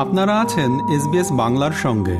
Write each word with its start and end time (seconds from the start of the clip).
আপনারা 0.00 0.40
আছেন 0.40 0.70
এসবিএস 0.94 1.32
বাংলার 1.32 1.72
সঙ্গে। 1.72 2.16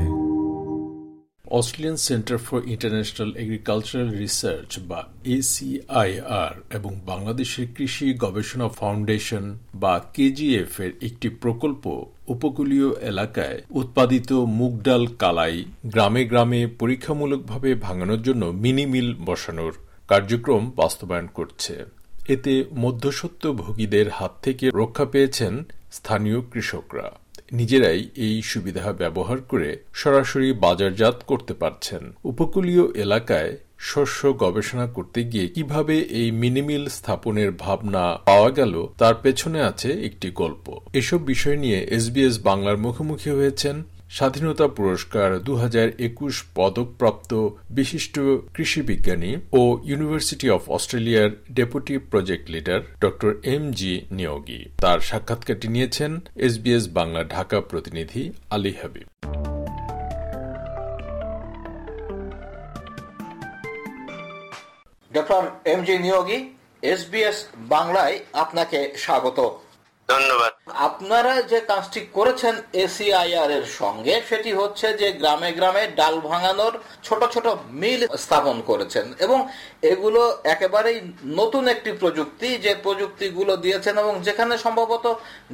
Australian 1.51 1.97
Centre 1.97 2.39
for 2.39 2.61
International 2.67 3.37
Agricultural 3.37 4.11
Research 4.11 4.79
বা 4.79 5.07
এসিআইআর 5.25 6.77
এবং 6.77 7.01
বাংলাদেশের 7.07 7.67
কৃষি 7.75 8.15
গবেষণা 8.15 8.69
ফাউন্ডেশন 8.69 9.59
বা 9.75 10.05
কেজিএফ 10.15 10.81
এর 10.81 10.93
একটি 11.03 11.29
প্রকল্প 11.29 12.05
উপকূলীয় 12.29 12.93
এলাকায় 12.93 13.63
উৎপাদিত 13.71 14.33
মুগ 14.33 14.83
ডাল 14.83 15.07
কালাই 15.07 15.65
গ্রামে 15.87 16.25
গ্রামে 16.25 16.67
পরীক্ষামূলকভাবে 16.67 17.75
ভাঙানোর 17.75 18.23
জন্য 18.23 18.47
মিনি 18.47 18.87
মিল 18.87 19.15
বসানোর 19.15 19.75
কার্যক্রম 20.09 20.71
বাস্তবায়ন 20.77 21.27
করছে। 21.35 21.85
এতে 22.29 22.65
মধ্যসত্ত্ব 22.77 23.53
ভোগীদের 23.53 24.11
হাত 24.11 24.33
থেকে 24.43 24.71
রক্ষা 24.75 25.05
পেয়েছেন 25.05 25.65
স্থানীয় 25.93 26.41
কৃষকরা। 26.41 27.20
নিজেরাই 27.53 28.09
এই 28.17 28.43
সুবিধা 28.43 28.93
ব্যবহার 28.93 29.39
করে 29.41 29.79
সরাসরি 29.93 30.53
বাজারজাত 30.53 31.17
করতে 31.27 31.55
পারছেন। 31.55 32.13
উপকূলীয় 32.25 32.85
এলাকায় 32.95 33.57
শস্য 33.79 34.21
গবেষণা 34.39 34.87
করতে 34.87 35.25
গিয়ে 35.25 35.49
কীভাবে 35.49 35.99
এই 36.01 36.33
মিনিমিল 36.33 36.89
স্থাপনের 36.89 37.53
ভাবনা 37.53 38.19
পাওয়া 38.25 38.51
গেল, 38.51 38.89
তার 38.99 39.15
পেছনে 39.15 39.61
আছে 39.61 39.91
একটি 40.05 40.31
গল্প। 40.31 40.67
এসব 40.93 41.21
বিষয় 41.25 41.57
নিয়ে 41.57 41.87
এসবিএস 41.91 42.43
বাংলার 42.43 42.79
মুখোমুখি 42.79 43.31
হয়েছেন 43.31 43.83
স্বাধীনতা 44.17 44.67
পুরস্কার 44.69 45.29
দু 45.39 45.53
পদকপ্রাপ্ত 46.55 47.33
বিশিষ্ট 47.71 48.15
কৃষি 48.55 48.83
বিজ্ঞানী 48.83 49.33
ও 49.53 49.63
ইউনিভার্সিটি 49.85 50.51
অফ 50.51 50.63
অস্ট্রেলিয়ার 50.71 51.31
ডেপুটি 51.53 51.99
প্রজেক্ট 52.11 52.51
লিডার 52.51 52.81
ড 53.01 53.05
এম 53.45 53.65
জি 53.71 53.93
নিয়োগী 54.11 54.61
তার 54.81 54.99
সাক্ষাৎকারটি 55.01 55.69
নিয়েছেন 55.69 56.21
এসবিএস 56.37 56.85
বাংলা 56.89 57.25
ঢাকা 57.25 57.59
প্রতিনিধি 57.61 58.23
Ali 58.51 58.73
Habib. 58.83 59.07
Doctor 65.11 65.43
M 65.65 65.81
G 65.85 65.95
Niyogi 65.99 66.39
SBS 66.83 67.39
বাংলায় 67.75 68.17
আপনাকে 68.33 68.79
স্বাগত। 68.97 69.39
ধন্যবাদ। 70.13 70.53
আপনারা 70.89 71.33
যে 71.43 71.59
কাজটি 71.61 72.01
করেছেন 72.13 72.55
এসিআইআর 72.85 73.51
এর 73.51 73.67
সঙ্গে 73.81 74.15
সেটি 74.29 74.51
হচ্ছে 74.53 74.87
যে 75.01 75.09
গ্রামে 75.13 75.51
গ্রামে 75.53 75.85
ডাল 75.99 76.17
ভাঙানোর 76.21 76.75
ছোট 77.05 77.21
ছোট 77.35 77.47
মিল 77.81 78.01
স্থাপন 78.17 78.57
করেছেন 78.61 79.07
এবং 79.25 79.39
এগুলো 79.83 80.23
একেবারেই 80.45 80.99
নতুন 81.41 81.65
একটি 81.69 81.91
প্রযুক্তি 81.93 82.49
যে 82.59 82.73
প্রযুক্তিগুলো 82.83 83.53
দিয়েছেন 83.57 83.95
এবং 83.99 84.15
যেখানে 84.23 84.55
সম্ভবত 84.59 85.07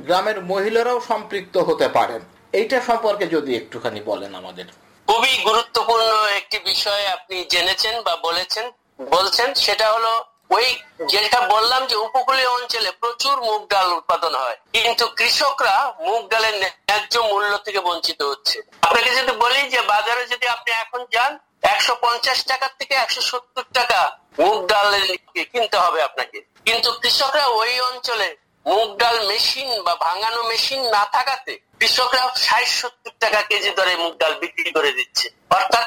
গ্রামের 0.07 0.39
মহিলারাও 0.43 0.99
সম্পৃক্ত 1.11 1.55
হতে 1.69 1.87
পারেন। 1.89 2.21
এইটা 2.53 2.79
সম্পর্কে 2.89 3.27
যদি 3.27 3.51
একটুখানি 3.57 4.01
বলেন 4.11 4.33
আমাদের। 4.35 4.67
খুবই 5.09 5.35
গুরুত্বপূর্ণ 5.45 6.11
একটি 6.41 6.59
বিষয় 6.71 7.05
আপনি 7.07 7.37
জেনেছেন 7.51 7.95
বা 8.03 8.15
বলেছেন 8.23 8.67
বলছেন 9.15 9.49
সেটা 9.65 9.87
হলো 9.93 10.13
ওই 10.51 10.67
যেটা 11.13 11.41
বললাম 11.55 11.83
যে 11.91 11.97
উপকূলীয় 12.07 12.51
অঞ্চলে 12.59 12.91
প্রচুর 13.03 13.37
মুগ 13.49 13.63
ডাল 13.73 13.89
উৎপাদন 13.99 14.33
হয়, 14.43 14.59
কিন্তু 14.75 15.05
কৃষকরা 15.19 15.77
মুগ 16.07 16.23
ডালের 16.33 16.55
ন্যায্য 16.63 17.15
মূল্য 17.31 17.53
থেকে 17.67 17.81
বঞ্চিত 17.89 18.21
হচ্ছে। 18.31 18.57
আপনাকে 18.87 19.11
যদি 19.19 19.33
বলি 19.43 19.61
যে 19.75 19.81
বাজারে 19.93 20.23
যদি 20.33 20.47
আপনি 20.55 20.71
এখন 20.85 21.01
যান, 21.15 21.33
একশো 21.73 21.95
পঞ্চাশ 22.05 22.39
টাকার 22.51 22.73
থেকে 22.79 22.95
একশো 23.05 23.23
সত্তর 23.31 23.67
টাকা 23.79 24.01
মুগ 24.41 24.59
ডাল 24.71 24.89
কিনতে 25.53 25.77
হবে 25.85 26.01
আপনাকে। 26.09 26.39
কিন্তু 26.67 26.89
কৃষকরা 27.03 27.45
ওই 27.61 27.73
অঞ্চলে 27.91 28.29
মুগ 28.67 28.89
ডাল 29.01 29.17
মেশিন 29.31 29.71
বা 29.87 29.95
ভাঙানো 30.05 30.41
মেশিন 30.51 30.81
না 30.95 31.03
থাকাতে 31.15 31.53
কৃষকরা 31.81 32.23
ষাট 32.47 32.67
সত্তর 32.79 33.15
টাকা 33.23 33.41
কেজি 33.49 33.71
দরে 33.79 33.95
মুগ 34.03 34.15
ডাল 34.23 34.35
বিক্রি 34.43 34.71
করে 34.77 34.91
দিচ্ছে। 34.99 35.27
অর্থাৎ 35.59 35.87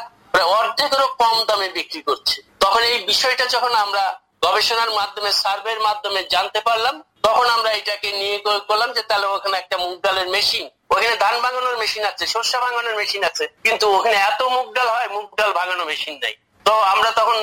অর্ধেকেরও 0.58 1.08
কম 1.22 1.36
দামে 1.48 1.68
বিক্রি 1.78 2.02
করছে। 2.08 2.38
তখন 2.64 2.82
এই 2.92 2.98
বিষয়টা 3.12 3.46
যখন 3.54 3.72
আমরা 3.86 4.04
গবেষণার 4.44 4.92
মাধ্যমে, 5.00 5.32
সার্ভের 5.42 5.80
মাধ্যমে 5.88 6.22
জানতে 6.34 6.60
পারলাম। 6.68 6.96
তখন 7.26 7.48
আমরা 7.56 7.72
এটাকে 7.80 8.10
নিয়ে 8.20 8.38
করলাম 8.70 8.90
যে, 8.98 9.02
তাহলে 9.10 9.28
ওখানে 9.36 9.56
একটা 9.60 9.76
মুগ 9.84 9.96
ডালের 10.06 10.28
মেশিন। 10.36 10.66
ওখানে 10.92 11.16
ধান 11.24 11.36
ভাঙানোর 11.44 11.78
মেশিন 11.82 12.04
আছে 12.12 12.24
শস্য 12.34 12.54
ভাঙানোর 12.66 12.96
মেশিন 13.02 13.22
আছে, 13.30 13.46
কিন্তু 13.66 13.86
ওখানে 13.98 14.18
এত 14.30 14.42
মুগ 14.56 14.68
ডাল 14.78 14.90
হয়, 14.96 15.10
মুগ 15.16 15.28
ডাল 15.40 15.52
ভাঙানো 15.60 15.84
মেশিন 15.92 16.16
নেই। 16.24 16.36
তো 16.66 16.74
আমরা 16.94 17.10
তখন 17.20 17.38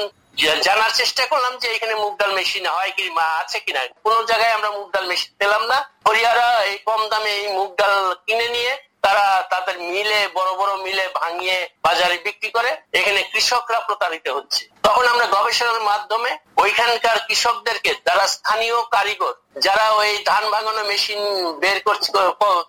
জানার 0.67 0.93
চেষ্টা 1.01 1.23
করলাম 1.33 1.55
যে, 1.63 1.69
এখানে 1.77 1.95
মুগ 2.03 2.15
ডাল 2.21 2.33
মেশিন 2.39 2.65
হয় 2.75 2.93
কি 2.97 3.05
আছে 3.43 3.59
কিনা 3.67 3.81
কোন 4.05 4.15
জায়গায় 4.31 4.55
আমরা 4.57 4.71
মুগ 4.77 4.89
ডাল 4.95 5.07
মেশিন 5.13 5.33
পেলাম 5.41 5.63
না। 5.73 5.79
হরিয়ারা 6.07 6.49
এই 6.71 6.77
কম 6.89 7.01
দামে 7.13 7.33
এই 7.41 7.47
মুগ 7.59 7.71
ডাল 7.81 7.95
কিনে 8.27 8.49
নিয়ে, 8.57 8.73
তারা 9.05 9.27
তাদের 9.53 9.77
মিলে, 9.93 10.21
বড় 10.37 10.51
বড় 10.61 10.73
মিলে 10.87 11.05
ভাঙিয়ে 11.21 11.59
বাজারে 11.87 12.17
বিক্রি 12.27 12.49
করে, 12.57 12.71
এখানে 12.99 13.21
কৃষকরা 13.33 13.79
প্রতারিত 13.89 14.27
হচ্ছে। 14.37 14.63
তখন 14.87 15.05
আমরা 15.13 15.27
গবেষণার 15.37 15.81
মাধ্যমে 15.91 16.31
ওইখানকার 16.63 17.17
কৃষকদেরকে, 17.29 17.91
যারা 18.07 18.25
স্থানীয় 18.37 18.79
কারিগর, 18.95 19.35
যারা 19.67 19.87
ওই 20.01 20.11
ধান 20.31 20.45
ভাঙানো 20.55 20.83
মেশিন 20.91 21.21
বের 21.63 21.79
করছে 21.87 22.09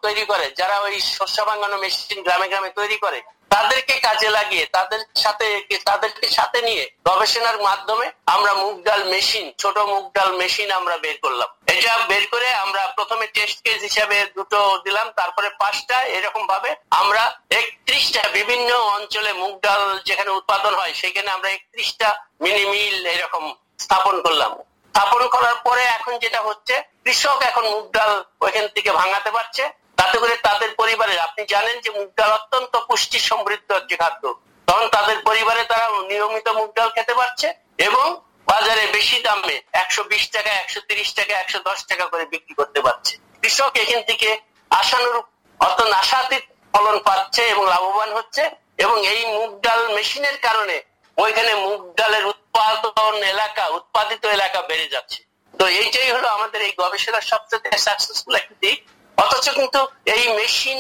তৈরি 0.06 0.24
করে, 0.32 0.46
যারা 0.60 0.76
ওই 0.86 0.96
শস্য 1.16 1.38
ভাঙানো 1.50 1.78
মেশিন 1.84 2.20
গ্রামে 2.26 2.48
গ্রামে 2.52 2.70
তৈরি 2.80 2.98
করে, 3.06 3.20
তাদেরকে 3.54 3.96
কাজে 4.08 4.30
লাগিয়ে, 4.38 4.66
তাদের 4.76 5.02
সাথে, 5.24 5.48
তাদেরকে 5.90 6.28
সাথে 6.38 6.60
নিয়ে 6.68 6.84
গবেষণার 7.10 7.58
মাধ্যমে 7.68 8.08
আমরা 8.36 8.52
মুগ 8.62 8.76
ডাল 8.88 9.02
মেশিন, 9.14 9.46
ছোট 9.62 9.78
মুগ 9.92 10.04
ডাল 10.18 10.30
মেশিন 10.42 10.70
আমরা 10.80 10.96
বের 11.04 11.18
করলাম। 11.24 11.50
এটা 11.74 11.94
বের 12.12 12.26
করে 12.34 12.48
আমরা 12.64 12.82
প্রথমে 12.98 13.26
টেস্ট 13.36 13.58
কেস 13.66 13.80
হিসাবে 13.90 14.18
দুটো 14.38 14.60
দিলাম, 14.86 15.08
তারপরে 15.20 15.48
পাঁচটা 15.62 15.98
এরকম 16.18 16.44
ভাবে 16.52 16.70
আমরা 17.02 17.24
একত্রিশটা 17.60 18.24
বিভিন্ন 18.38 18.70
অঞ্চলে 19.08 19.34
মুগ 19.42 19.54
ডাল 19.66 19.84
যেখানে 20.08 20.32
উৎপাদন 20.40 20.74
হয়, 20.80 20.94
সেখানে 21.02 21.30
আমরা 21.36 21.50
একত্রিশটা 21.52 22.10
মিনি 22.44 22.64
মিল 22.72 22.98
এরকম 23.16 23.44
স্থাপন 23.84 24.16
করলাম। 24.26 24.52
স্থাপন 24.90 25.22
করার 25.36 25.58
পরে 25.68 25.84
এখন 25.98 26.14
যেটা 26.24 26.40
হচ্ছে, 26.48 26.76
কৃষক 27.04 27.40
এখন 27.50 27.66
মুগ 27.74 27.86
ডাল 27.98 28.12
ওইখান 28.46 28.66
থেকে 28.76 28.92
ভাঙাতে 29.00 29.30
পারছে। 29.38 29.64
তাতে 30.00 30.18
করে 30.22 30.36
তাদের 30.48 30.70
পরিবারের 30.82 31.20
আপনি 31.28 31.42
জানেন 31.54 31.76
যে 31.84 31.90
মুগ 31.98 32.10
ডাল 32.20 32.32
অত্যন্ত 32.40 32.74
পুষ্টি 32.88 33.20
সমৃদ্ধ 33.30 33.70
একটি 33.80 33.96
খাদ্য। 34.02 34.24
তখন 34.68 34.86
তাদের 34.96 35.18
পরিবারে 35.28 35.64
তারা 35.72 35.88
নিয়মিত 36.12 36.48
মুগ 36.60 36.70
ডাল 36.78 36.90
খেতে 36.96 37.14
পারছে 37.20 37.48
এবং 37.88 38.08
বাজারে 38.52 38.84
বেশি 38.98 39.18
দামে 39.26 39.56
একশো 39.82 40.02
বিশ 40.12 40.24
টাকা, 40.36 40.52
একশো 40.62 40.80
তিরিশ 40.88 41.10
টাকা, 41.18 41.34
একশো 41.44 41.60
দশ 41.70 41.80
টাকা 41.90 42.06
করে 42.12 42.24
বিক্রি 42.34 42.54
করতে 42.60 42.80
পারছে। 42.86 43.14
কৃষক 43.42 43.72
এখান 43.84 44.02
থেকে 44.10 44.30
আশানুরূপ 44.72 45.26
অত্যন্ত 45.60 45.94
আশাতীত 46.04 46.44
ফলন 46.74 46.98
পাচ্ছে 47.08 47.42
এবং 47.54 47.64
লাভবান 47.74 48.12
হচ্ছে। 48.20 48.44
এবং 48.78 48.98
এই 49.14 49.22
মুগ 49.36 49.52
ডাল 49.66 49.82
মেশিনের 49.98 50.38
কারণে 50.46 50.76
ওইখানে 51.18 51.52
মুগ 51.66 51.82
ডালের 52.00 52.26
উৎপাদন 52.34 53.14
এলাকা, 53.34 53.64
উৎপাদিত 53.78 54.24
এলাকা 54.38 54.60
বেড়ে 54.70 54.88
যাচ্ছে। 54.94 55.20
তো 55.54 55.66
এইটাই 55.82 56.10
হলো 56.16 56.28
আমাদের 56.38 56.62
এই 56.68 56.74
গবেষণার 56.82 57.26
সবচেয়ে 57.32 57.78
সাকসেসফুল 57.88 58.36
একটি 58.42 58.56
দিক। 58.64 58.78
অথচ 59.18 59.46
কিন্তু 59.60 59.82
এই 60.16 60.24
মেশিন 60.40 60.80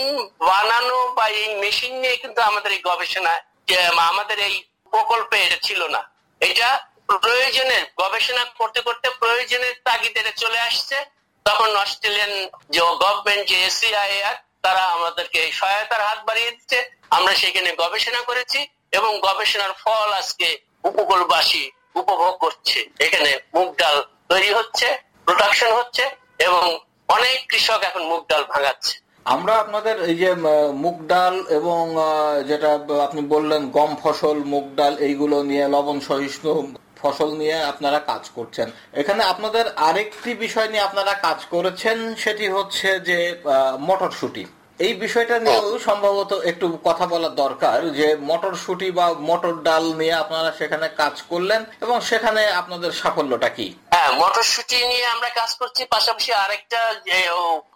বানানো 0.49 0.97
বা 1.17 1.25
এই 1.41 1.49
মেশিন 1.63 1.93
নিয়ে 2.01 2.15
কিন্তু 2.23 2.39
আমাদের 2.49 2.71
এই 2.71 2.81
গবেষণা 2.89 3.33
আমাদের 4.11 4.37
এই 4.47 4.55
প্রকল্পে 4.93 5.37
এটা 5.45 5.57
ছিল 5.67 5.81
না। 5.95 6.01
এটা 6.41 6.69
প্রয়োজনের, 7.25 7.83
গবেষণা 8.01 8.43
করতে 8.59 8.79
করতে 8.87 9.07
প্রয়োজনের 9.21 9.73
তাগিদে 9.87 10.21
চলে 10.43 10.59
আসছে। 10.59 10.97
তখন 11.45 11.69
অস্ট্রেলিয়ান 11.83 12.33
যে 12.73 12.79
গভর্নমেন্ট 13.03 13.43
যে 13.49 13.57
এসিআইআর 13.69 14.37
তারা 14.63 14.83
আমাদেরকে 14.95 15.39
সহায়তার 15.59 16.01
হাত 16.07 16.19
বাড়িয়ে 16.27 16.51
দিচ্ছে। 16.51 16.79
আমরা 17.17 17.33
সেখানে 17.41 17.69
গবেষণা 17.81 18.21
করেছি 18.29 18.59
এবং 18.97 19.11
গবেষণার 19.27 19.73
ফল 19.83 20.09
আজকে 20.21 20.47
উপকূলবাসী 20.89 21.63
উপভোগ 21.99 22.33
করছে। 22.43 22.79
এখানে 23.05 23.31
মুগ 23.55 23.69
ডাল 23.81 23.97
তৈরি 24.29 24.49
হচ্ছে 24.57 24.87
প্রোডাকশন 25.25 25.71
হচ্ছে 25.79 26.03
এবং 26.47 26.65
অনেক 27.15 27.37
কৃষক 27.51 27.81
এখন 27.89 28.03
মুগ 28.11 28.23
ডাল 28.31 28.43
ভাঙাচ্ছে। 28.53 28.93
আমরা 29.25 29.53
আপনাদের 29.63 29.95
এই 30.09 30.17
যে 30.21 30.29
মুগ 30.83 30.97
ডাল 31.11 31.35
এবং 31.57 31.81
যেটা 32.49 32.69
আপনি 33.07 33.21
বললেন, 33.33 33.61
গম 33.77 33.91
ফসল, 34.03 34.37
মুগ 34.53 34.65
ডাল, 34.77 34.93
এইগুলো 35.07 35.37
নিয়ে 35.49 35.65
লবণ 35.73 35.97
সহিষ্ণু 36.09 36.51
ফসল 37.01 37.29
নিয়ে 37.41 37.57
আপনারা 37.71 37.99
কাজ 38.09 38.23
করছেন। 38.35 38.67
এখানে 39.01 39.21
আপনাদের 39.33 39.65
আরেকটি 39.87 40.31
বিষয় 40.45 40.69
নিয়ে 40.71 40.87
আপনারা 40.87 41.13
কাজ 41.25 41.39
করেছেন 41.53 41.97
সেটি 42.23 42.45
হচ্ছে 42.55 42.89
যে 43.09 43.17
মটরশুটি। 43.87 44.43
এই 44.85 44.93
বিষয়টা 45.03 45.35
নিয়েও 45.45 45.69
সম্ভবত 45.87 46.31
একটু 46.51 46.65
কথা 46.87 47.05
বলা 47.13 47.29
দরকার 47.43 47.77
যে 47.99 48.07
মটরশুটি 48.29 48.87
বা 48.97 49.05
মটর 49.29 49.55
ডাল 49.67 49.85
নিয়ে 49.99 50.15
আপনারা 50.23 50.49
সেখানে 50.59 50.87
কাজ 51.01 51.15
করলেন 51.31 51.61
এবং 51.83 51.95
সেখানে 52.09 52.41
আপনাদের 52.61 52.91
সাফল্যটা 53.01 53.49
কি? 53.57 53.67
হ্যাঁ 53.93 54.11
মটরশুটি 54.21 54.77
নিয়ে 54.91 55.05
আমরা 55.15 55.29
কাজ 55.39 55.51
করছি 55.59 55.81
পাশাপাশি 55.95 56.31
আরেকটা 56.43 56.81
যে 57.07 57.19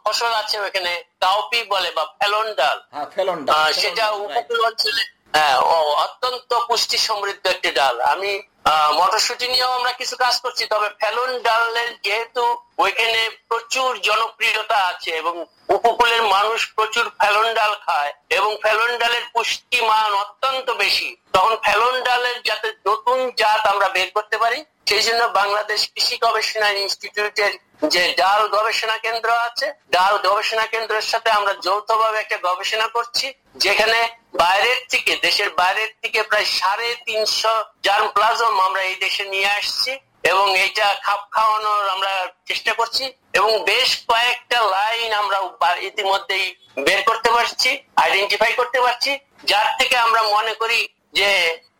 ফসল 0.03 0.31
আছে 0.41 0.55
ওখানে 0.65 0.93
কাউপি 1.23 1.59
বলে 1.73 1.89
বা 1.97 2.03
ফেলন 2.19 2.47
ডাল। 2.59 2.77
হ্যাঁ 2.93 3.07
ফেলন 3.15 3.39
ডাল। 3.45 3.55
সেটা 3.81 4.05
উপকূল 4.25 4.59
অঞ্চলে 4.69 5.03
হ্যাঁ 5.35 5.57
অত্যন্ত 6.05 6.51
পুষ্টি 6.67 6.97
সমৃদ্ধ 7.07 7.43
একটি 7.55 7.69
ডাল। 7.79 7.95
আমি 8.13 8.31
মটরশুটি 8.97 9.45
নিয়েও 9.53 9.75
আমরা 9.77 9.91
কিছু 9.99 10.15
কাজ 10.23 10.35
করছি, 10.43 10.63
তবে 10.73 10.87
ফেলন 11.01 11.29
ডালের 11.45 11.89
যেহেতু 12.05 12.43
ওইখানে 12.83 13.21
প্রচুর 13.49 13.71
প্রচুর 13.73 13.99
জনপ্রিয়তা 14.07 14.77
আছে 14.91 15.11
এবং 15.21 15.35
উপকূলের 15.75 16.23
মানুষ 16.35 16.59
প্রচুর 16.77 17.05
ফেলন 17.19 17.47
ডাল 17.57 17.73
খায় 17.85 18.11
এবং 18.37 18.51
ফেলন 18.63 18.91
ডালের 19.01 19.25
পুষ্টি 19.33 19.79
মান 19.89 20.11
অত্যন্ত 20.23 20.67
বেশি, 20.83 21.09
তখন 21.35 21.53
ফেলন 21.65 21.95
ডালের 22.07 22.37
যাতে 22.47 22.67
নতুন 22.87 23.19
জাত 23.41 23.61
আমরা 23.73 23.87
বের 23.95 24.09
করতে 24.15 24.37
পারি, 24.43 24.59
সেই 24.89 25.03
জন্য 25.07 25.21
বাংলাদেশ 25.39 25.79
কৃষি 25.93 26.15
গবেষণা 26.23 26.67
ইনস্টিটিউটের 26.83 27.53
যে 27.93 28.03
ডাল 28.21 28.41
গবেষণা 28.55 28.97
কেন্দ্র 29.05 29.29
আছে, 29.47 29.67
ডাল 29.95 30.13
গবেষণা 30.27 30.65
কেন্দ্রের 30.73 31.07
সাথে 31.11 31.29
আমরা 31.29 31.53
যৌথভাবে 31.65 32.17
একটা 32.19 32.37
গবেষণা 32.47 32.87
করছি, 32.87 33.25
যেখানে 33.55 33.99
বাইরের 34.33 34.79
থেকে, 34.91 35.11
দেশের 35.25 35.49
বাইরের 35.59 35.91
থেকে 36.01 36.19
প্রায় 36.29 36.47
সাড়ে 36.59 36.89
তিনশো 37.07 37.53
জার্ম 37.85 38.07
প্লাজম 38.15 38.53
আমরা 38.67 38.81
এই 38.89 38.95
দেশে 38.95 39.23
নিয়ে 39.33 39.49
আসছি, 39.59 39.91
এবং 40.31 40.45
এটা 40.65 40.87
খাপ 41.05 41.21
খাওয়ানোর 41.31 41.83
আমরা 41.89 42.13
চেষ্টা 42.49 42.71
করছি, 42.73 43.03
এবং 43.33 43.51
বেশ 43.65 43.89
কয়েকটা 44.09 44.59
লাইন 44.75 45.11
আমরা 45.13 45.37
ইতিমধ্যেই 45.89 46.45
বের 46.87 47.01
করতে 47.09 47.29
পারছি 47.35 47.69
আইডেন্টিফাই 48.03 48.51
করতে 48.59 48.79
পারছি, 48.85 49.11
যার 49.51 49.67
থেকে 49.79 49.95
আমরা 49.97 50.21
মনে 50.35 50.53
করি 50.61 50.79
যে 51.13 51.29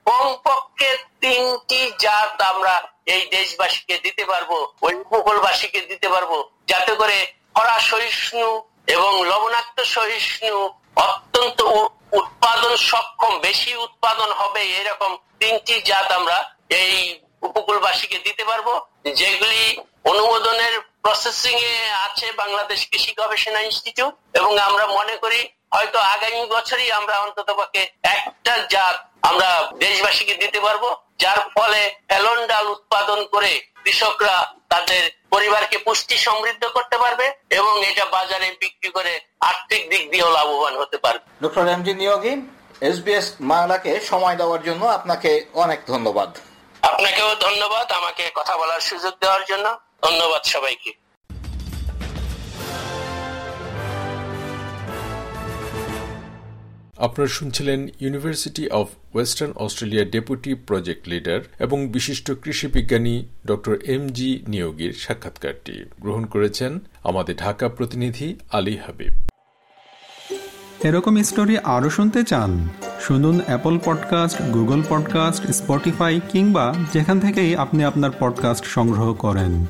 কমপক্ষে 0.05 0.89
তিনটি 1.23 1.79
জাত 2.03 2.35
আমরা 2.51 2.75
এই 3.15 3.23
দেশবাসীকে 3.35 3.95
দিতে 4.05 4.23
পারব, 4.31 4.51
ওই 4.85 4.93
উপকূলবাসীকে 5.03 5.81
দিতে 5.91 6.07
পারব। 6.13 6.31
যাতে 6.71 6.93
করে 7.01 7.17
খরা 7.55 7.77
সহিষ্ণু 7.91 8.49
এবং 8.95 9.11
লবণাক্ত 9.31 9.77
সহিষ্ণু 9.95 10.55
অত্যন্ত 11.05 11.59
উৎপাদন 12.19 12.73
সক্ষম, 12.89 13.33
বেশি 13.47 13.71
উৎপাদন 13.85 14.29
হবে 14.39 14.61
এরকম 14.79 15.11
তিনটি 15.39 15.75
জাত 15.89 16.07
আমরা 16.19 16.37
এই 16.81 16.95
উপকূলবাসীকে 17.47 18.17
দিতে 18.25 18.43
পারব। 18.49 18.67
যেগুলি 19.19 19.61
অনুমোদনের 20.11 20.73
প্রসেসিং 21.03 21.55
এ 21.73 21.75
আছে 22.05 22.27
বাংলাদেশ 22.41 22.79
কৃষি 22.91 23.11
গবেষণা 23.21 23.59
ইনস্টিটিউট 23.69 24.13
এবং 24.39 24.51
আমরা 24.67 24.85
মনে 24.97 25.15
করি 25.23 25.41
হয়তো 25.75 25.97
আগামী 26.13 26.41
বছরই 26.55 26.89
আমরা 26.99 27.15
অন্তত 27.25 27.49
একটা 28.15 28.53
জাত 28.73 28.97
আমরা 29.29 29.49
দেশবাসীকে 29.83 30.35
দিতে 30.43 30.59
পারব 30.65 30.83
যার 31.21 31.39
ফলে 31.55 31.81
ফেলন 32.09 32.39
ডাল 32.51 32.65
উৎপাদন 32.75 33.19
করে 33.33 33.51
কৃষকরা 33.83 34.37
তাদের 34.73 35.03
পরিবারকে 35.33 35.77
পুষ্টি 35.85 36.15
সমৃদ্ধ 36.27 36.63
করতে 36.75 36.97
পারবে 37.03 37.25
এবং 37.59 37.73
এটা 37.89 38.05
বাজারে 38.15 38.47
বিক্রি 38.61 38.89
করে 38.97 39.13
আর্থিক 39.49 39.81
দিক 39.91 40.03
দিয়েও 40.11 40.31
লাভবান 40.37 40.73
হতে 40.81 40.97
পারবে। 41.03 41.25
Doctor 41.43 41.65
M 41.73 41.81
G 41.87 41.93
Niyogi 42.01 42.33
SBS 42.89 43.27
বাংলাকে 43.51 43.91
সময় 44.11 44.35
দেওয়ার 44.41 44.61
জন্য 44.67 44.83
আপনাকে 44.97 45.31
অনেক 45.63 45.79
ধন্যবাদ। 45.91 46.29
আপনাকেও 46.91 47.29
ধন্যবাদ 47.45 47.87
আমাকে 47.99 48.23
কথা 48.39 48.53
বলার 48.61 48.81
সুযোগ 48.89 49.13
দেওয়ার 49.21 49.43
জন্য। 49.49 49.67
ধন্যবাদ 50.05 50.43
সবাইকে। 50.53 50.91
আপনারা 57.05 57.29
শুনছিলেন 57.37 57.79
University 58.03 58.63
of 58.79 58.87
Western 59.15 59.53
Australia 59.55 60.05
deputy 60.05 60.55
project 60.55 61.09
leader 61.09 61.41
এবং 61.59 61.87
বিশিষ্ট 61.87 62.31
কৃষি 62.41 62.67
বিজ্ঞানী 62.67 63.25
ডক্টর 63.47 63.73
এম 63.83 64.07
জি 64.09 64.43
নিয়োগীর 64.47 64.93
সাক্ষাৎকারটি। 64.93 65.85
গ্রহণ 66.01 66.25
করেছেন 66.25 66.79
আমাদের 67.03 67.35
ঢাকা 67.35 67.69
প্রতিনিধি 67.69 68.35
আলী 68.51 68.77
হাবিব। 68.77 69.13
এরকম 70.83 71.23
স্টোরি 71.23 71.57
আরও 71.57 71.89
শুনতে 71.89 72.23
চান? 72.23 72.69
শুনুন 73.01 73.39
Apple 73.45 73.79
podcast 73.85 74.41
Google 74.41 74.83
podcast 74.89 75.47
Spotify 75.47 76.21
কিংবা 76.29 76.75
যেখান 76.93 77.19
থেকেই 77.19 77.55
আপনি 77.55 77.83
আপনার 77.83 78.11
পডকাস্ট 78.19 78.65
সংগ্রহ 78.65 79.13
করেন। 79.13 79.65